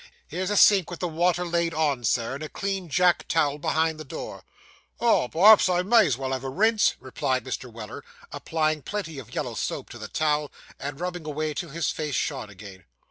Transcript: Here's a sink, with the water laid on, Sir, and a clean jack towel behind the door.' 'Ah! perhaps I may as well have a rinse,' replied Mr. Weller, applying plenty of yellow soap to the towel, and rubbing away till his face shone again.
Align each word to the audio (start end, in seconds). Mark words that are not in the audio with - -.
Here's 0.27 0.49
a 0.49 0.57
sink, 0.57 0.89
with 0.89 0.99
the 0.99 1.07
water 1.07 1.45
laid 1.45 1.75
on, 1.75 2.03
Sir, 2.03 2.33
and 2.33 2.41
a 2.41 2.49
clean 2.49 2.89
jack 2.89 3.27
towel 3.27 3.59
behind 3.59 3.99
the 3.99 4.03
door.' 4.03 4.41
'Ah! 4.99 5.27
perhaps 5.27 5.69
I 5.69 5.83
may 5.83 6.07
as 6.07 6.17
well 6.17 6.31
have 6.33 6.43
a 6.43 6.49
rinse,' 6.49 6.95
replied 6.99 7.45
Mr. 7.45 7.71
Weller, 7.71 8.03
applying 8.31 8.81
plenty 8.81 9.19
of 9.19 9.35
yellow 9.35 9.53
soap 9.53 9.89
to 9.91 9.99
the 9.99 10.07
towel, 10.07 10.51
and 10.79 10.99
rubbing 10.99 11.27
away 11.27 11.53
till 11.53 11.69
his 11.69 11.91
face 11.91 12.15
shone 12.15 12.49
again. 12.49 12.85